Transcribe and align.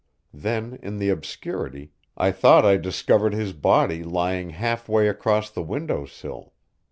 Then, 0.33 0.79
in 0.81 0.97
the 0.97 1.09
obscurity, 1.09 1.91
I 2.17 2.31
thought 2.31 2.65
I 2.65 2.77
discovered 2.77 3.35
his 3.35 3.53
body 3.53 4.03
lying 4.03 4.49
half 4.49 4.89
way 4.89 5.07
across 5.07 5.51
the 5.51 5.61
window 5.61 6.05
sill. 6.07 6.53